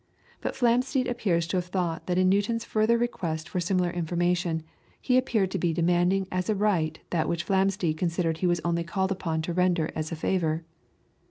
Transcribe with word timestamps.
But 0.41 0.55
Flamsteed 0.55 1.07
appears 1.07 1.45
to 1.45 1.57
have 1.57 1.67
thought 1.67 2.07
that 2.07 2.17
in 2.17 2.27
Newton's 2.27 2.65
further 2.65 2.97
request 2.97 3.47
for 3.47 3.59
similar 3.59 3.91
information, 3.91 4.63
he 4.99 5.15
appeared 5.15 5.51
to 5.51 5.59
be 5.59 5.73
demanding 5.73 6.27
as 6.31 6.49
a 6.49 6.55
right 6.55 6.97
that 7.11 7.29
which 7.29 7.45
Flamsteed 7.45 7.97
considered 7.99 8.39
he 8.39 8.47
was 8.47 8.61
only 8.65 8.83
called 8.83 9.11
upon 9.11 9.43
to 9.43 9.53
render 9.53 9.91
as 9.95 10.11
a 10.11 10.15
favour. 10.15 10.63